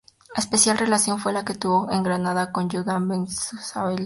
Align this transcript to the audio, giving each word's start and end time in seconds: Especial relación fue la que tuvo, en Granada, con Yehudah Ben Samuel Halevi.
Especial 0.35 0.79
relación 0.79 1.19
fue 1.19 1.31
la 1.31 1.45
que 1.45 1.53
tuvo, 1.53 1.91
en 1.91 2.01
Granada, 2.01 2.51
con 2.51 2.67
Yehudah 2.67 2.97
Ben 2.97 3.27
Samuel 3.27 3.89
Halevi. 3.89 3.99